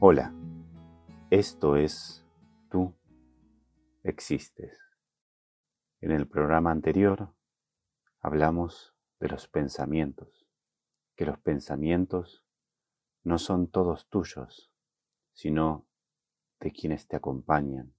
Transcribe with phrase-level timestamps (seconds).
[0.00, 0.32] Hola,
[1.28, 2.24] esto es
[2.70, 2.94] Tú
[4.04, 4.78] existes.
[6.00, 7.34] En el programa anterior
[8.20, 10.46] hablamos de los pensamientos,
[11.16, 12.44] que los pensamientos
[13.24, 14.70] no son todos tuyos,
[15.32, 15.88] sino
[16.60, 17.92] de quienes te acompañan,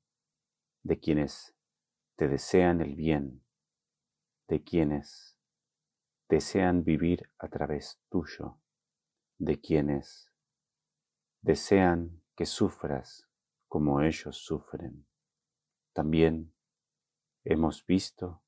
[0.83, 1.53] de quienes
[2.15, 3.43] te desean el bien,
[4.47, 5.37] de quienes
[6.29, 8.57] desean vivir a través tuyo,
[9.37, 10.28] de quienes
[11.41, 13.27] desean que sufras
[13.67, 15.07] como ellos sufren.
[15.93, 16.53] También
[17.43, 18.41] hemos visto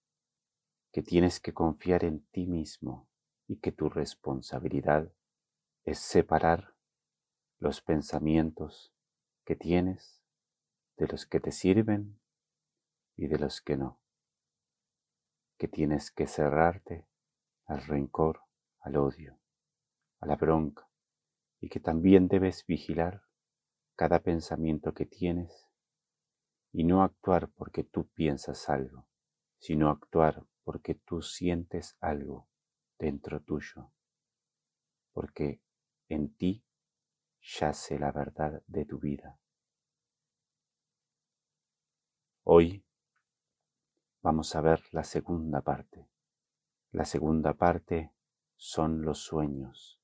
[0.91, 3.08] que tienes que confiar en ti mismo
[3.48, 5.12] y que tu responsabilidad
[5.84, 6.76] es separar
[7.59, 8.94] los pensamientos
[9.45, 10.22] que tienes
[10.98, 12.20] de los que te sirven
[13.16, 14.00] y de los que no.
[15.58, 17.08] Que tienes que cerrarte
[17.66, 18.42] al rencor,
[18.80, 19.39] al odio,
[20.20, 20.91] a la bronca,
[21.62, 23.23] y que también debes vigilar
[23.95, 25.70] cada pensamiento que tienes
[26.73, 29.08] y no actuar porque tú piensas algo,
[29.59, 32.50] sino actuar porque tú sientes algo
[32.98, 33.92] dentro tuyo,
[35.14, 35.62] porque
[36.09, 36.66] en ti
[37.42, 39.39] yace la verdad de tu vida.
[42.44, 42.84] Hoy
[44.22, 46.09] vamos a ver la segunda parte.
[46.92, 48.14] La segunda parte
[48.56, 50.00] son los sueños.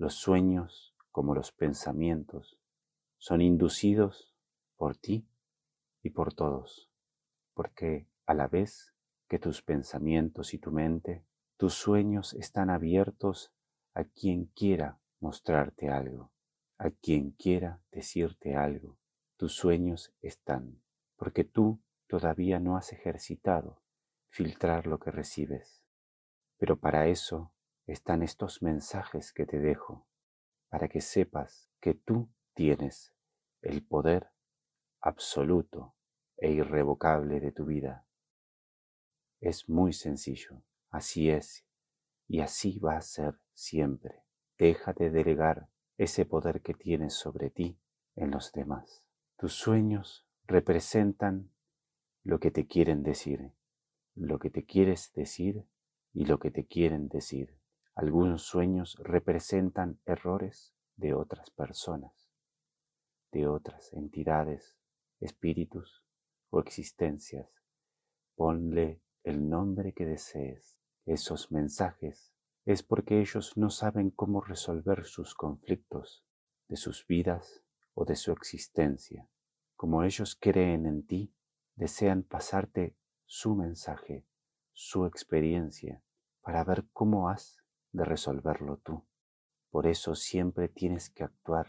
[0.00, 2.58] Los sueños, como los pensamientos,
[3.18, 4.34] son inducidos
[4.78, 5.28] por ti
[6.02, 6.90] y por todos,
[7.52, 8.94] porque a la vez
[9.28, 11.26] que tus pensamientos y tu mente,
[11.58, 13.52] tus sueños están abiertos
[13.92, 16.30] a quien quiera mostrarte algo,
[16.78, 18.96] a quien quiera decirte algo.
[19.36, 20.80] Tus sueños están,
[21.16, 23.82] porque tú todavía no has ejercitado
[24.30, 25.84] filtrar lo que recibes.
[26.56, 27.52] Pero para eso
[27.92, 30.06] están estos mensajes que te dejo
[30.68, 33.12] para que sepas que tú tienes
[33.62, 34.30] el poder
[35.00, 35.96] absoluto
[36.36, 38.06] e irrevocable de tu vida.
[39.40, 41.66] Es muy sencillo, así es,
[42.28, 44.22] y así va a ser siempre.
[44.56, 47.80] Deja de delegar ese poder que tienes sobre ti
[48.14, 49.04] en los demás.
[49.36, 51.50] Tus sueños representan
[52.22, 53.52] lo que te quieren decir,
[54.14, 55.66] lo que te quieres decir
[56.12, 57.59] y lo que te quieren decir.
[57.94, 62.30] Algunos sueños representan errores de otras personas,
[63.32, 64.78] de otras entidades,
[65.20, 66.04] espíritus
[66.50, 67.48] o existencias.
[68.34, 70.78] Ponle el nombre que desees.
[71.06, 72.32] Esos mensajes
[72.64, 76.24] es porque ellos no saben cómo resolver sus conflictos
[76.68, 77.64] de sus vidas
[77.94, 79.28] o de su existencia.
[79.74, 81.34] Como ellos creen en ti,
[81.74, 84.26] desean pasarte su mensaje,
[84.72, 86.02] su experiencia,
[86.42, 87.59] para ver cómo has
[87.92, 89.04] de resolverlo tú.
[89.70, 91.66] Por eso siempre tienes que actuar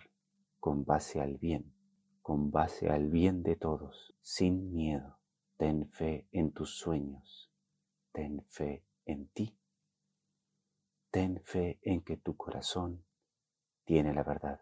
[0.60, 1.76] con base al bien,
[2.22, 5.20] con base al bien de todos, sin miedo.
[5.58, 7.52] Ten fe en tus sueños,
[8.12, 9.58] ten fe en ti,
[11.12, 13.06] ten fe en que tu corazón
[13.84, 14.62] tiene la verdad.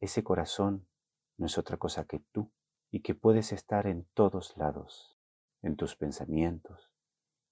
[0.00, 0.88] Ese corazón
[1.36, 2.50] no es otra cosa que tú
[2.90, 5.16] y que puedes estar en todos lados,
[5.62, 6.92] en tus pensamientos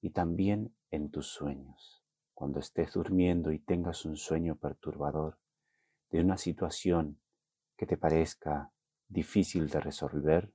[0.00, 1.99] y también en tus sueños
[2.40, 5.38] cuando estés durmiendo y tengas un sueño perturbador
[6.08, 7.20] de una situación
[7.76, 8.72] que te parezca
[9.08, 10.50] difícil de resolver,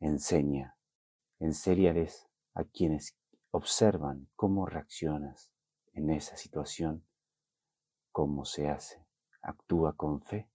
[0.00, 0.78] enseña,
[1.38, 3.14] enséñales a quienes
[3.50, 5.52] observan cómo reaccionas
[5.92, 7.06] en esa situación,
[8.10, 9.04] cómo se hace.
[9.42, 10.48] Actúa con fe,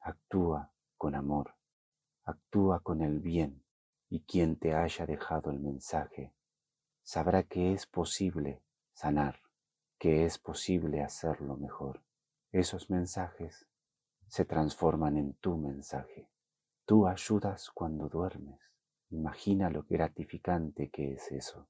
[0.00, 1.56] actúa con amor,
[2.24, 3.62] actúa con el bien
[4.08, 6.32] y quien te haya dejado el mensaje
[7.02, 8.62] sabrá que es posible
[8.94, 9.45] sanar
[9.98, 12.02] que es posible hacerlo mejor.
[12.52, 13.66] Esos mensajes
[14.28, 16.28] se transforman en tu mensaje.
[16.84, 18.60] Tú ayudas cuando duermes.
[19.10, 21.68] Imagina lo gratificante que es eso.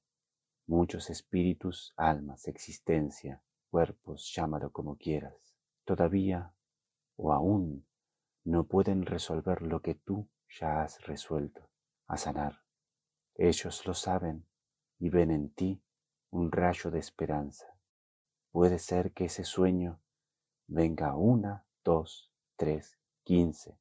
[0.65, 6.53] Muchos espíritus, almas, existencia, cuerpos, llámalo como quieras, todavía
[7.15, 7.85] o aún
[8.43, 11.69] no pueden resolver lo que tú ya has resuelto,
[12.07, 12.61] a sanar.
[13.35, 14.45] Ellos lo saben
[14.99, 15.81] y ven en ti
[16.31, 17.76] un rayo de esperanza.
[18.51, 19.99] Puede ser que ese sueño
[20.67, 23.77] venga una, dos, tres, quince,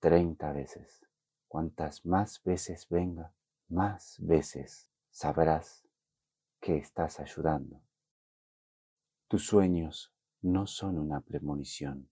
[0.00, 1.06] treinta veces.
[1.48, 3.32] Cuantas más veces venga,
[3.68, 5.84] más veces sabrás
[6.60, 7.80] que estás ayudando.
[9.28, 12.08] Tus sueños no son una premonición,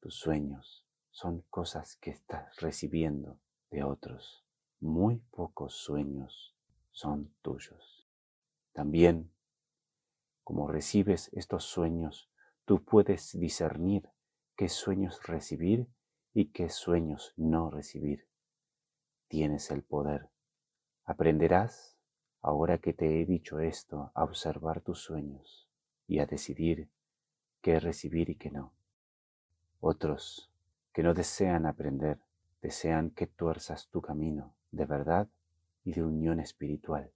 [0.00, 3.38] tus sueños son cosas que estás recibiendo
[3.70, 4.44] de otros.
[4.80, 6.54] Muy pocos sueños
[6.90, 8.08] son tuyos.
[8.72, 9.33] También
[10.44, 12.30] como recibes estos sueños,
[12.64, 14.10] tú puedes discernir
[14.56, 15.88] qué sueños recibir
[16.34, 18.28] y qué sueños no recibir.
[19.28, 20.28] Tienes el poder.
[21.04, 21.96] Aprenderás,
[22.42, 25.68] ahora que te he dicho esto, a observar tus sueños
[26.06, 26.88] y a decidir
[27.62, 28.74] qué recibir y qué no.
[29.80, 30.50] Otros
[30.92, 32.20] que no desean aprender,
[32.62, 35.28] desean que tuerzas tu camino de verdad
[35.84, 37.10] y de unión espiritual.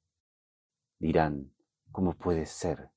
[0.99, 1.53] Dirán,
[1.93, 2.91] ¿cómo puede ser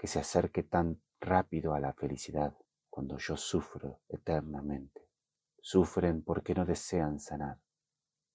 [0.00, 2.56] que se acerque tan rápido a la felicidad
[2.88, 5.06] cuando yo sufro eternamente?
[5.60, 7.60] Sufren porque no desean sanar.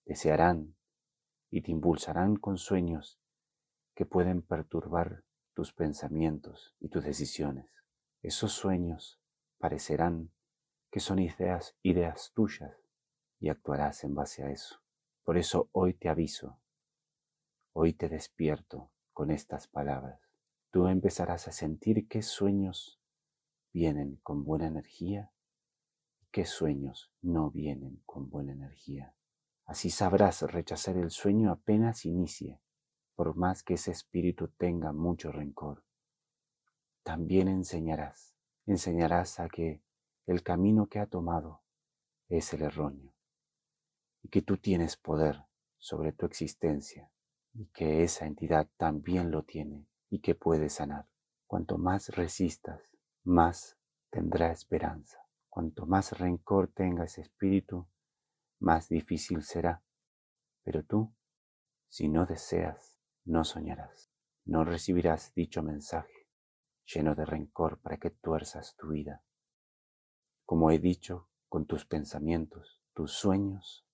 [0.05, 0.75] Desearán
[1.49, 3.19] y te impulsarán con sueños
[3.95, 5.23] que pueden perturbar
[5.55, 7.71] tus pensamientos y tus decisiones.
[8.21, 9.19] Esos sueños
[9.57, 10.31] parecerán
[10.91, 12.77] que son ideas, ideas tuyas
[13.39, 14.83] y actuarás en base a eso.
[15.23, 16.59] Por eso hoy te aviso,
[17.73, 20.24] hoy te despierto con estas palabras.
[20.75, 22.99] Tú empezarás a sentir qué sueños
[23.71, 25.31] vienen con buena energía
[26.19, 29.15] y qué sueños no vienen con buena energía.
[29.63, 32.59] Así sabrás rechazar el sueño apenas inicie,
[33.15, 35.85] por más que ese espíritu tenga mucho rencor.
[37.03, 38.35] También enseñarás,
[38.65, 39.81] enseñarás a que
[40.25, 41.63] el camino que ha tomado
[42.27, 43.13] es el erróneo
[44.23, 45.45] y que tú tienes poder
[45.77, 47.09] sobre tu existencia
[47.53, 51.09] y que esa entidad también lo tiene y que puede sanar.
[51.45, 52.81] Cuanto más resistas,
[53.25, 53.77] más
[54.09, 55.19] tendrá esperanza.
[55.49, 57.85] Cuanto más rencor tenga ese espíritu,
[58.59, 59.83] más difícil será.
[60.63, 61.13] Pero tú,
[61.89, 64.09] si no deseas, no soñarás,
[64.45, 66.29] no recibirás dicho mensaje
[66.85, 69.21] lleno de rencor para que tuerzas tu vida.
[70.45, 73.85] Como he dicho, con tus pensamientos, tus sueños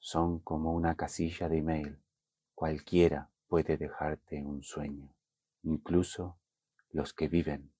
[0.00, 2.02] son como una casilla de email.
[2.54, 5.14] Cualquiera puede dejarte un sueño,
[5.62, 6.38] incluso
[6.90, 7.72] los que viven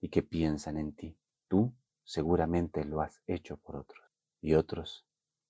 [0.00, 1.18] y que piensan en ti.
[1.48, 1.74] Tú
[2.04, 4.02] seguramente lo has hecho por otros
[4.40, 5.06] y otros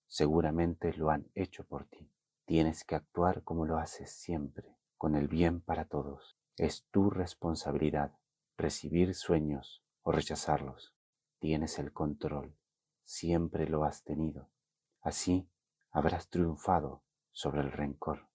[0.06, 2.12] seguramente lo han hecho por ti.
[2.44, 6.36] Tienes que actuar como lo haces siempre, con el bien para todos.
[6.58, 8.12] Es tu responsabilidad
[8.58, 10.94] recibir sueños o rechazarlos.
[11.38, 12.54] Tienes el control,
[13.04, 14.50] siempre lo has tenido.
[15.00, 15.48] Así
[15.90, 18.28] habrás triunfado sobre el rencor,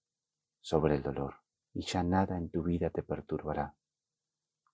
[0.62, 1.36] sobre el dolor,
[1.78, 3.76] y ya nada en tu vida te perturbará.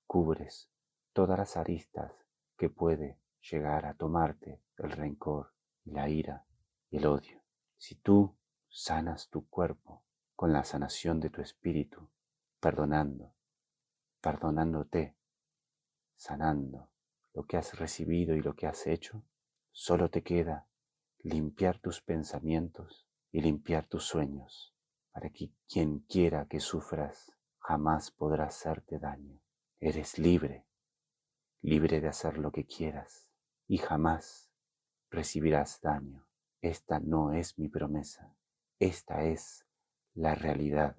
[0.07, 0.69] Cubres
[1.11, 2.13] todas las aristas
[2.57, 3.19] que puede
[3.51, 5.51] llegar a tomarte el rencor,
[5.83, 6.45] la ira
[6.89, 7.41] y el odio.
[7.75, 8.37] Si tú
[8.69, 12.07] sanas tu cuerpo con la sanación de tu espíritu,
[12.61, 13.33] perdonando,
[14.21, 15.17] perdonándote,
[16.15, 16.89] sanando
[17.33, 19.25] lo que has recibido y lo que has hecho,
[19.73, 20.69] solo te queda
[21.19, 24.72] limpiar tus pensamientos y limpiar tus sueños,
[25.13, 29.39] para que quien quiera que sufras jamás podrá hacerte daño.
[29.79, 30.65] Eres libre,
[31.61, 33.29] libre de hacer lo que quieras
[33.67, 34.49] y jamás
[35.09, 36.27] recibirás daño.
[36.61, 38.35] Esta no es mi promesa,
[38.79, 39.65] esta es
[40.15, 40.97] la realidad.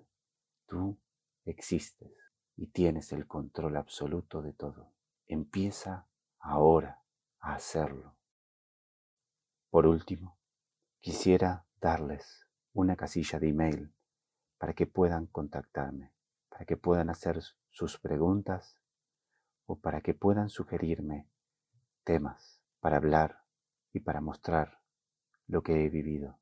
[0.66, 0.98] Tú
[1.44, 2.12] existes
[2.56, 4.92] y tienes el control absoluto de todo.
[5.26, 6.06] Empieza
[6.38, 7.02] ahora
[7.40, 8.14] a hacerlo.
[9.70, 10.38] Por último,
[11.00, 13.92] quisiera darles una casilla de email
[14.64, 16.14] para que puedan contactarme,
[16.48, 17.38] para que puedan hacer
[17.68, 18.78] sus preguntas
[19.66, 21.28] o para que puedan sugerirme
[22.02, 23.44] temas para hablar
[23.92, 24.80] y para mostrar
[25.48, 26.40] lo que he vivido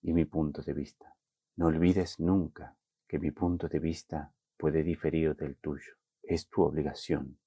[0.00, 1.14] y mi punto de vista.
[1.56, 5.92] No olvides nunca que mi punto de vista puede diferir del tuyo.
[6.22, 7.38] Es tu obligación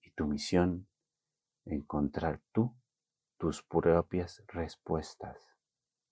[0.00, 0.88] y tu misión
[1.66, 2.74] encontrar tú
[3.36, 5.36] tus propias respuestas.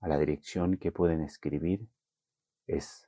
[0.00, 1.88] A la dirección que pueden escribir
[2.66, 3.07] es